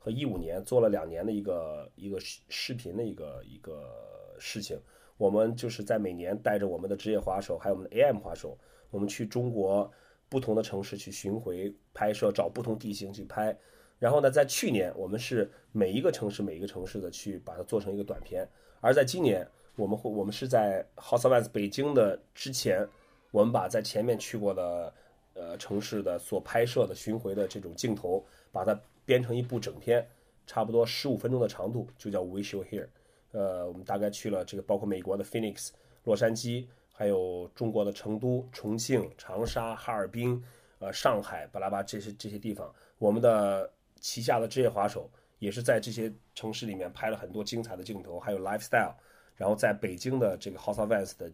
[0.07, 3.93] 和一五年做了两年的一个一个视视频的一个一个
[4.39, 4.79] 事情。
[5.17, 8.57] 我们就是在每年带着我们的职业滑手，还有我们的 AM 滑手，
[8.91, 9.91] 我们去中国
[10.29, 13.59] 不同的城市去巡回拍摄，找不同地形去拍。
[13.99, 18.49] 然后呢，在去年我们是每一个城市每一个城市的去把它做成一个短片，
[18.81, 22.89] 而在今年我们会我们是在 House of Vans 北京的之前，
[23.33, 24.95] 我们把在前面去过的
[25.35, 30.07] 呃城市的所拍摄的巡回的这种镜头，把它编成一部整片，
[30.47, 32.89] 差不多十五分钟的长度，就叫 We Show Here。
[33.33, 35.71] 呃，我们大概去了这个包括美国的 Phoenix、
[36.05, 40.43] 洛杉矶，还有中国的成都、重庆、长沙、哈尔滨，
[40.79, 48.95] 呃，上海、巴拉巴这些这些地方，我们的旗下的职业滑手也是在这些城市里面拍了很多精彩的镜头，还有 lifestyle。
[49.35, 51.31] 然后在北京的这个 House of Vans 的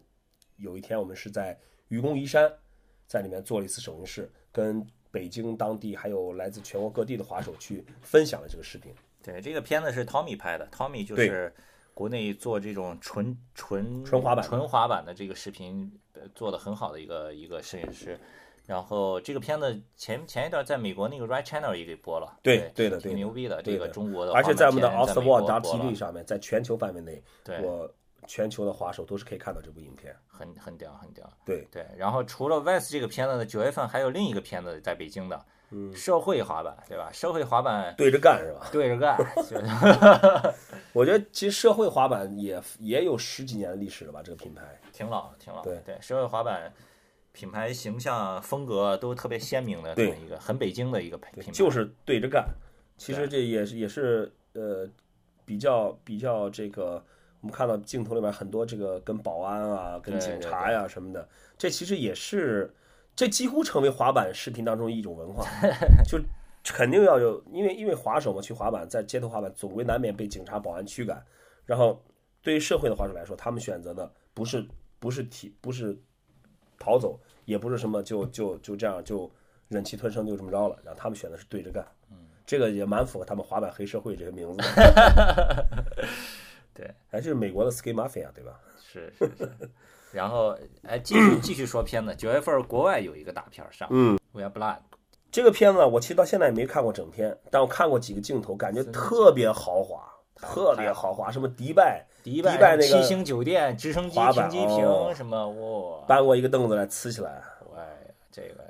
[0.57, 1.57] 有一天，我们是在
[1.87, 2.51] 愚公移山，
[3.07, 8.91] 在里面做了一次首映式，跟北京当地还有来自全国各地的滑手去分享了这个视频。
[9.21, 11.53] 对，这个片子是 Tommy 拍的，Tommy 就是
[11.93, 18.19] 国内做这种纯纯纯滑板的纯滑板的这个视频呃做的很好的一个一个摄影师。
[18.65, 23.61] 然后这个片子前前一段在美国那个 Right Channel 也给播了，对对对的对挺牛逼的。
[23.61, 27.93] 这个中国的而，且在我们的 Off 在 the 美国 Wall 播了 TV 上面，在全球范围内，对我
[28.27, 30.15] 全球的滑手都是可以看到这部影片。
[30.27, 31.29] 很很屌很屌。
[31.45, 37.11] 对对，然后除了 Vans 这个片子呢，九月份还有另一个片子在北京的，嗯社会滑板，对吧？
[37.11, 38.67] 社会滑板对着干是吧？
[38.71, 39.17] 对着干，
[39.49, 40.53] 就是
[40.93, 44.63] 我觉得其实社会滑板也也有十几年的历史了吧，这个品牌。
[44.91, 45.63] 挺老挺老。
[45.63, 46.71] 对对，社会滑板
[47.31, 52.47] 品牌形象风格都特别鲜明的这么一个很北京的一个品对，牌，就是对着干。
[52.97, 54.87] 其实这也是也是呃
[55.43, 57.03] 比较比较这个，
[57.43, 61.27] 我们看到镜头里面很多这个跟保安啊、跟警察呀什么的，
[61.57, 62.73] 这其实也是
[63.17, 65.45] 这几乎成为滑板视频当中一种文化，
[66.07, 66.17] 就
[66.63, 71.21] 肯定要有，因为因为滑手嘛去滑板，在街头滑板总归难免被警察、保安驱赶，
[71.65, 72.01] 然后
[72.41, 74.65] 对于社会的滑手来说，他们选择的不是
[74.97, 75.99] 不是体不是
[76.79, 79.29] 逃走，也不是什么就就就这样就
[79.67, 81.85] 忍气吞声就这么着了，然后他们选的是对着干，
[82.45, 85.67] 这个也蛮符合他们滑板黑社会这个名字的。
[86.73, 88.59] 对，还，是美国的 Skate Mafia 对吧？
[88.81, 89.49] 是是是。
[90.11, 94.77] 然后哎，继续继续说片子，九月份国外有一个大片儿上，嗯，We Are Blood，
[95.31, 107.41] 这个片子我其实到现在也没看过整片，但我看过几个镜头，感觉特别豪华，特别豪华，什么迪拜迪拜那个七星酒店、直升机停机坪哦什么，哇，搬过一个凳子来呲起来。
[107.75, 107.97] 哎，
[108.31, 108.63] 这个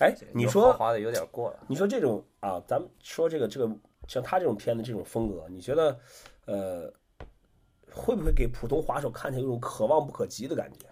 [0.00, 1.56] 哎，你说豪华的有点过了。
[1.66, 3.74] 你说这种啊，咱们说这个这个
[4.06, 5.98] 像他这种片的这种风格，你觉得
[6.44, 6.92] 呃
[7.94, 10.86] 会不会给普通滑手看起来有种可望不可及的感觉？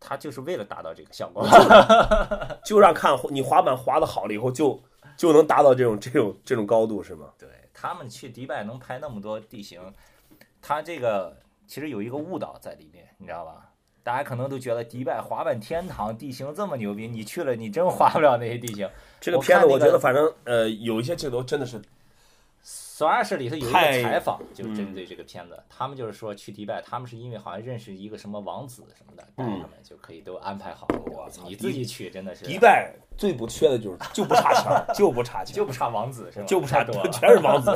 [0.00, 1.44] 他就是为了达到这个效果，
[2.64, 4.80] 就让看你滑板滑的好了以后就
[5.16, 7.32] 就能达到这种这种这种高度是吗？
[7.36, 9.80] 对他们去迪拜能拍那么多地形，
[10.62, 13.72] 他这个其实有一个误导在里面，你知道吧？
[14.04, 18.88] 大家可能都觉得迪拜滑板天堂，地形这么牛逼，你去了你真滑不了那些地形。
[19.20, 21.82] 这个片子我觉得反正呃有一些镜头真的是
[22.98, 30.84] Slash 里头有一个采访，就针对这个片子，他们就是说去迪拜，他们是因为好像认识一个什么王子什么的，带他们就可以都安排好。
[31.06, 36.46] 我操你自己去真的是迪拜最不缺的就是就不差钱，就不差钱，就不差王子是吧？
[36.46, 37.70] 就不差多了，全是王子。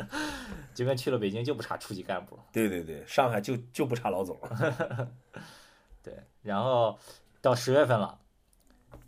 [0.74, 2.38] 就跟去了北京就不差处级干部。
[2.50, 4.40] 对对对，上海就就不差老总。
[6.02, 6.98] 对，然后
[7.42, 8.18] 到十月份了，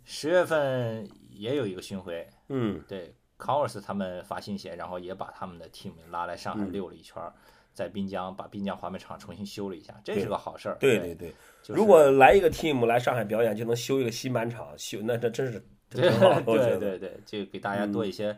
[0.03, 7.33] 十月份也有一个巡回，嗯对，Converse 他们发新鞋，然后也把他们的 team 拉来上海嗯溜了一圈儿，
[7.73, 10.77] 在滨江把滨江滑板场重新修了一下，这是个好事儿。
[10.79, 16.09] 对对对对，就是如果来一个 team 来上海表演，就能修一个新板场，修那这真是 对。
[16.45, 18.35] 对对对，就给大家多一些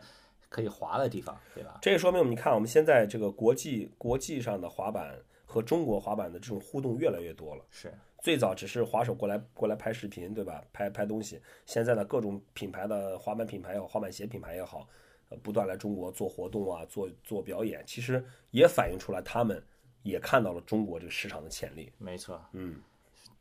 [0.48, 1.78] 可以滑的地方，对吧？
[1.82, 7.64] 这也说明我们你看，我们现在这个国际国际上的滑板和中国滑板的这种互动越来越多了。
[7.70, 10.62] 是，最早只是滑手过来过来拍视频，对吧？
[10.72, 11.42] 拍拍东西。
[11.66, 14.88] 现在呢，各种品牌的滑板品牌也好，滑板鞋品牌也好，
[15.28, 19.60] 呃，不断来中国做活动啊，做做表演，其实也反映出来他们
[20.04, 21.92] 也看到了中国这个市场的潜力。
[21.98, 22.40] 没错。
[22.52, 22.80] 嗯，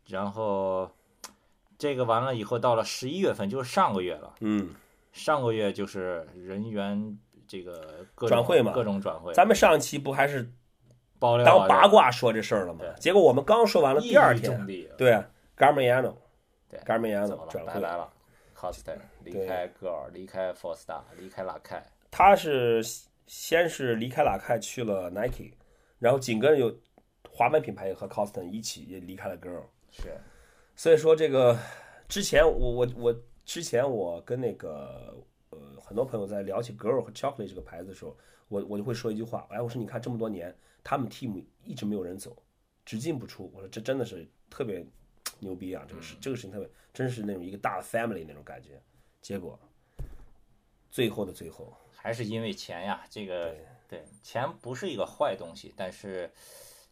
[0.07, 0.89] 然后
[1.77, 4.33] 这个完了以后，到了十一月份，就是上个月了。
[4.39, 4.73] 嗯，
[5.13, 10.51] 上个月就是人员这个各种转会嘛各种转会，咱们上期不还是
[11.21, 12.83] 爆料啊当八卦说这事儿了吗？
[12.99, 14.65] 结果我们刚说完了，第二天
[14.97, 15.11] 对
[15.55, 16.17] g a r m i a n o
[16.67, 17.51] 对 g a r m i a n 怎 o 么了？
[17.51, 18.11] 转会，拜拜了
[18.57, 22.81] ，Costa 离开 Girl，离开 Four Star，离开拉开，他是
[23.27, 25.51] 先是离开拉开去了 Nike，
[25.99, 26.75] 然后紧跟着有
[27.29, 29.61] 滑板品牌也和 Coston 一起也离开了 Girl。
[29.91, 30.17] 是
[30.75, 31.55] 所以说这个
[32.07, 35.15] 之前我我我之前我跟那个
[35.51, 42.35] 呃很多朋友在聊起 Girl 和 Chocolate 这个牌子的时候，我我就会说一句话，哎，我说你看这么多年，他们 team 一直没有人走，
[42.85, 44.85] 只进不出，我说这真的是特别
[45.39, 48.81] 牛逼啊，这个事这个事情特别真是那种一个大的 family 那种感觉，
[49.21, 49.59] 结果
[50.89, 53.55] 最后的最后，还是因为钱呀，这个
[53.87, 56.29] 对钱不是一个坏东西，但是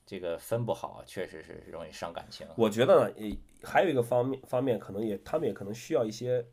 [0.06, 2.48] 这个分不好，确实是容易伤感情。
[2.56, 6.46] 我觉得呢，也还有一个方面方面，可能也他们也可能需要一些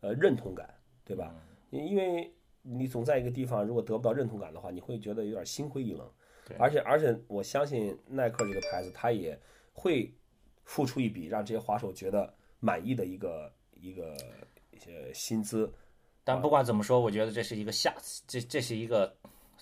[0.00, 1.34] 呃认同感，对吧？
[1.70, 6.10] 因因为你总在一个地方，如果得不到认同感的话，你会觉得有点心灰意冷。
[6.52, 9.38] 对而且而且，我相信耐克这个牌子，它也
[9.72, 10.12] 会
[10.64, 14.14] 付出一笔让这些滑手觉得满意的一个一个
[14.70, 15.72] 一些薪资。
[16.24, 19.12] 但不管怎么说，我觉得这是一个下次，这这是一个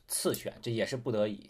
[0.09, 1.49] 次选，这也是不得已。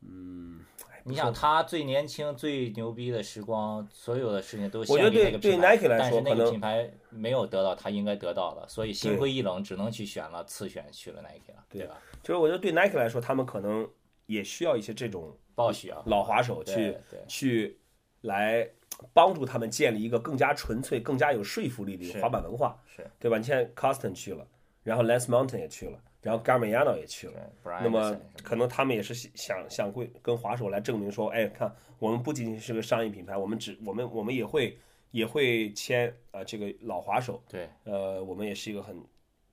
[0.00, 12.00] 嗯，哎你想，他最年轻、最牛逼的时光，所有的事情都献给那个品牌但是那个品牌没有得到他应该得到的，所以心灰意冷，只能去选了次选，去了 Nike 了，对吧？
[12.22, 13.88] 就是我觉得对 Nike 来说，他们可能
[14.32, 16.96] 也需要一些这种暴雪啊，老滑手去
[17.28, 17.78] 去
[18.22, 18.68] 来
[19.12, 23.36] 帮助他们建立一个更加纯粹、更加有说服力的滑板文化，是，对吧？
[23.38, 24.46] 你现在 Coston 去了，
[24.82, 34.78] 然后 Lance Mountain 也去了，然后 Garmiano 也去了对，，不然那么可能他们也是想想会跟滑手来证明说，哎，看我们不仅仅是个商业品牌，我们只我们我们也会
[35.10, 37.68] 也会签啊、呃这个老滑手，对。
[37.84, 38.96] 呃，我们也是一个很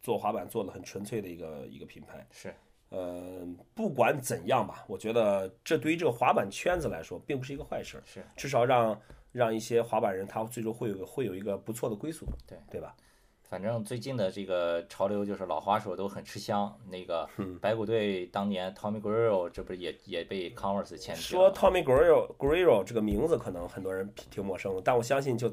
[0.02, 2.26] 做滑板做的很纯粹的一个一个品牌。
[2.32, 2.54] 是
[2.90, 9.00] 呃，不管怎样吧，我觉得这对于这个滑板圈子来说，并不是一个坏事，是，至少让
[9.32, 12.96] 让一些滑板人他最终会有会有一个不错的归宿，对对吧？
[13.50, 16.72] 反正最近的这个潮流就是老滑手都很吃香。
[16.88, 25.52] 那个嗯白骨队当年 Tommy Guerrero 这不是也也被 Converse 签去说了？Tommy Guerrero Guerrero 这个名字可能很多人挺陌生的，但我相信就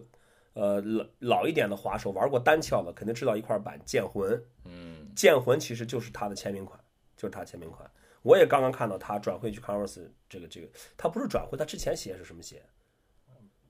[0.53, 6.79] 呃老老一点的滑手玩过单翘的，肯定知道一块板剑魂，嗯，剑魂其实就是他的签名款，
[7.17, 7.91] 就是他签名款。
[8.23, 12.63] 我也刚刚看到他转会去 Converse 这个这个，他不是转会，他之前鞋是什么鞋？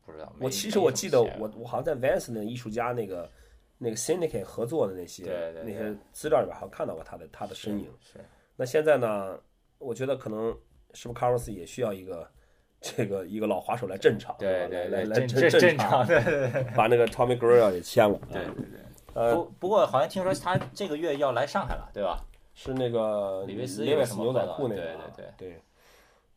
[0.05, 0.33] 不知道。
[0.41, 3.31] 我其实我记得写我我好像在 Vans 那个艺术家那个
[3.77, 7.93] 那个 Syndicate 合作的那些对对对那些资料里边，好像看到过他的他的身影。
[8.01, 8.19] 是
[8.57, 9.39] 那现在呢，
[9.79, 10.57] 我觉得可能
[10.95, 12.27] 是不是 Converse 也需要一个
[12.81, 18.19] 这个一个老滑手来镇场，对对对，来来来正正镇正常，对对对 把那个 Tommy Guerrero 也签了。
[18.33, 18.81] 对对对。
[19.13, 22.25] 呃，不不过好像听说他这个月要来上海了，对吧？
[22.57, 25.61] 是那个李维斯李维斯牛仔裤那个，对对对对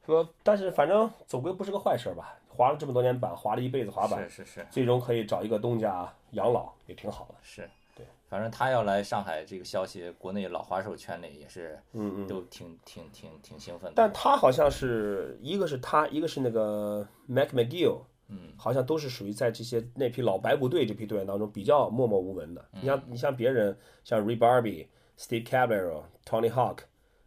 [0.06, 2.36] 说，但是反正总归不是个坏事儿吧？
[2.48, 7.36] 滑了这么多年板，滑了一辈子滑板，是是是最终可以找一个东家养老，也挺好的。
[7.42, 12.28] 是，对，反正他要来上海这个消息，国内老滑手圈里也是嗯嗯。
[12.28, 13.94] 都挺挺挺挺兴奋的。
[13.96, 22.62] 但他好像是一个是他，一个是那个 Mac McGill，嗯，好像都是属于在这些那批老白骨队这批队员当中比较默默无闻的。
[22.74, 24.88] 嗯你像你像别人，像 Ray Barbie、
[25.20, 26.78] Steve Caballero、Tony Hawk，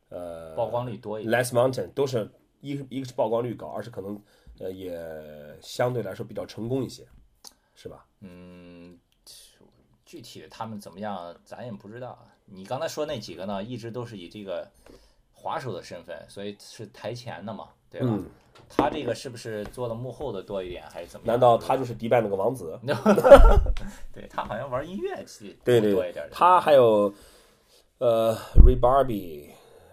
[0.09, 1.45] 呃，曝光率多一点。
[1.45, 2.27] Les Mountain 都是
[2.63, 4.19] 一一个是曝光率高，二是可能
[4.61, 4.99] 呃也
[5.61, 7.07] 相对来说比较成功一些，
[7.75, 8.07] 是吧？
[8.21, 8.99] 嗯，
[10.07, 12.19] 具体他们怎么样，咱也不知道。
[12.47, 14.67] 你刚才说那几个呢，一直都是以这个
[15.33, 18.07] 滑手的身份，所以是台前的嘛，对吧？
[18.11, 18.25] 嗯，
[18.71, 21.35] 他这个是不是做的幕后的多一点，还是怎么样？
[21.35, 22.79] 难道他就是迪拜那个王子？
[24.13, 27.13] 对他好像玩音乐系对对对多一点，他还有
[28.03, 29.51] 呃 Ray Barbie，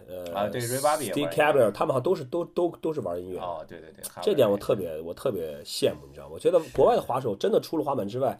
[0.08, 3.46] 呃啊对 Ray Barbie 也 Steve 玩 Cabler，他们好像都是都都都是玩音乐的。
[3.46, 6.32] 哦，对对对，这点我特别我特别羡慕，你知道吗？
[6.34, 8.36] 我觉得国外的滑手真的除了滑板之外，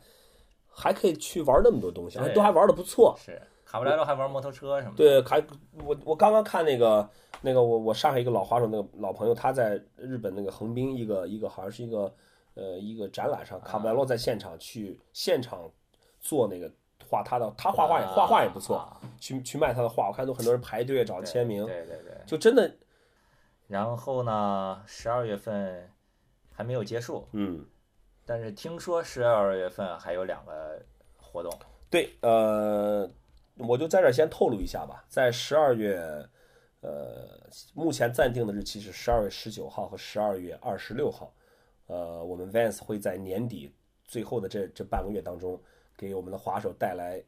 [0.68, 3.14] 还可以去玩那么多东西，都还玩的不错。
[3.16, 5.40] 是卡布莱罗还玩摩托车什么的，对，还
[5.84, 7.08] 我我刚刚看那个
[7.40, 12.12] 那个我我上海一个老滑手那个老朋友，他在日本那个横滨一个一个好像是一个
[12.54, 15.70] 呃一个展览上，卡布莱洛在现场去现场
[16.18, 16.68] 做那个
[17.11, 22.16] 画他的，他画画也画画也不错，啊去去卖他的画，我看都很多人排队找他签名，对对对。
[22.24, 22.72] 就真的
[23.66, 25.90] 然后呢，十二月份
[26.52, 27.66] 还没有结束，嗯。
[28.24, 30.80] 但是听说十二月份还有两个
[31.16, 31.52] 活动，
[31.90, 33.11] 对，呃，
[33.56, 36.00] 我就在这儿先透露一下吧，在十二月，
[36.80, 37.26] 呃，
[37.74, 41.34] 目前暂定的日期是十二月十九号和十二月二十六号，
[41.88, 45.61] 呃，我们 Vans 会在年底最后的这这半个月当中，
[46.01, 47.22] 给我们的滑手带来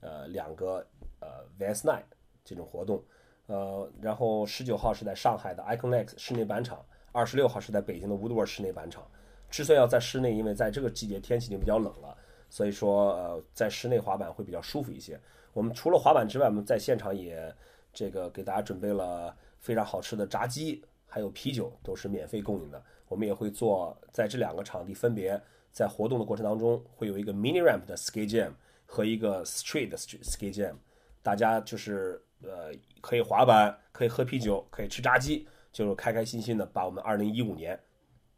[0.00, 0.84] 呃两个
[1.20, 2.02] 呃，VS 耐
[2.44, 3.00] 这种活动，
[3.46, 9.06] 呃，然后十九号是在上海的 Iconex 室内板场，二十六号是在北京的 Woodward 室内板场。
[9.48, 12.18] 之所以要在室内，因为在这个季节天气已经比较冷了，
[12.50, 15.20] 所以说呃在室内滑板会比较舒服一些。
[15.52, 17.54] 我们除了滑板之外，我们在现场也
[17.92, 22.82] 这个给大家准备了非常好吃的炸鸡，还有啤酒都是免费供应的。
[23.06, 25.40] 我们也会做在这两个场地分别
[25.72, 28.50] 在活动的过程当中会有一个 mini ramp 的 skate jam
[28.86, 30.74] 和一个 street 的 skate jam，
[31.22, 37.78] 大家就是呃可以滑板，可以喝啤酒，可以吃炸鸡，就是开开心心的把我们二零一五年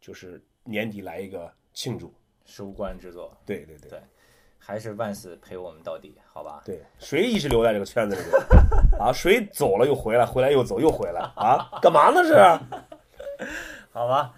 [0.01, 2.13] 就是年底来一个庆祝。
[2.47, 3.99] 收官之作，对对对对
[4.59, 6.61] 还是万斯陪我们到底，好吧？
[6.63, 9.11] 对，谁一直留在这个圈子里面 啊？
[9.11, 11.79] 谁走了又回来，回来又走又回来啊？
[11.81, 12.35] 干嘛呢是？
[13.91, 14.31] 好吧。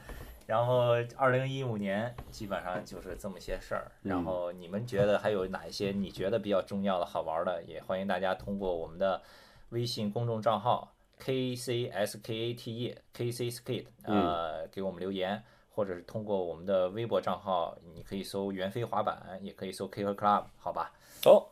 [0.48, 3.92] 然后，二零一五年基本上就是这么些事儿。
[4.04, 7.62] 嗯然后你们觉得还有哪一些你觉得比较重要的好玩的？
[7.64, 9.22] 也欢迎大家通过我们的
[9.70, 20.94] 微信公众账号 K C S K A T E K C Skate 呃给我们留言，或者是通过我们的微博账号，你可以搜袁飞滑板，也可以搜 K 和 Club，好吧？
[21.26, 21.46] 哦，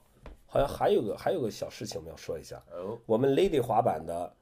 [0.46, 4.34] 好像还有个还有个小事情我们要说一下，哦，我们 Lady 滑板的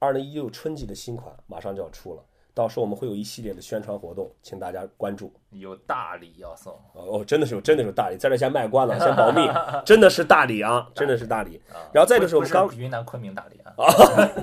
[0.00, 2.24] 二零一六春季的新款马上就要出了，
[2.60, 5.32] 到时候我们会有一系列的宣传活动，请大家关注。
[5.52, 6.78] 有大礼要送。
[6.92, 9.48] 哦，真的是有，真的是有大礼，在这先卖关了，先保密，
[9.82, 11.58] 真的是大礼啊，真的是大礼。
[11.90, 13.72] 然后再就是我们刚云南昆明大礼啊，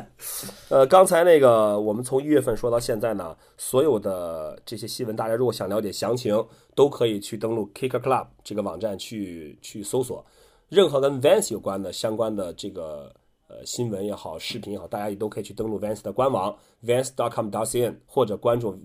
[0.70, 6.44] 呃，刚才那个我们从一月份说到现在呢，所有的这些新闻，大家如果想了解详情，
[6.74, 10.26] 都可以去登录 Kicker Club 这个网站去去搜索，
[10.70, 13.14] 任何跟 Vans 有关的相关的这个
[13.48, 18.78] 呃新闻也好，视频也好，大家也都可以去登录 Vans 的官网 vans.com.cn 或者关注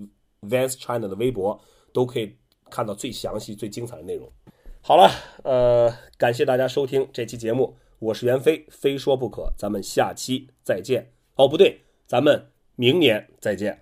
[0.43, 1.61] Vans China 的微博，
[1.93, 2.37] 都可以
[2.71, 4.31] 看到最详细、最精彩的内容。
[4.81, 5.11] 好了，
[5.45, 11.13] 呃，感谢大家收听这期节目，我是袁飞，非说不可，咱们下期再见。
[11.37, 13.81] 哦，不对，咱们明年再见。